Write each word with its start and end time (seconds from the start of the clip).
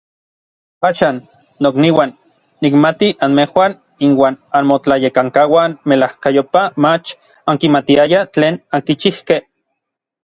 Axan, 0.87 1.17
nokniuan, 1.65 2.13
nikmati 2.65 3.09
anmejuan 3.27 3.75
inuan 4.07 4.39
anmotlayekankauan 4.61 5.77
melajkayopaj 5.93 6.67
mach 6.87 7.07
ankimatiayaj 7.55 8.27
tlen 8.39 8.53
ankichijkej. 8.79 9.41